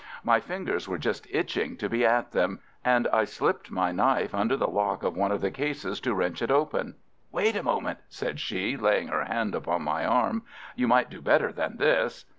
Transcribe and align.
My 0.23 0.39
fingers 0.39 0.87
were 0.89 0.97
just 0.97 1.27
itching 1.29 1.77
to 1.77 1.87
be 1.87 2.03
at 2.03 2.31
them, 2.31 2.57
and 2.83 3.07
I 3.13 3.23
slipped 3.23 3.69
my 3.69 3.91
knife 3.91 4.33
under 4.33 4.57
the 4.57 4.67
lock 4.67 5.03
of 5.03 5.15
one 5.15 5.31
of 5.31 5.41
the 5.41 5.51
cases 5.51 5.99
to 5.99 6.15
wrench 6.15 6.41
it 6.41 6.49
open. 6.49 6.95
"Wait 7.31 7.55
a 7.55 7.61
moment," 7.61 7.99
said 8.09 8.39
she, 8.39 8.75
laying 8.75 9.09
her 9.09 9.25
hand 9.25 9.53
upon 9.53 9.83
my 9.83 10.03
arm. 10.03 10.41
"You 10.75 10.87
might 10.87 11.11
do 11.11 11.21
better 11.21 11.53
than 11.53 11.77
this." 11.77 12.25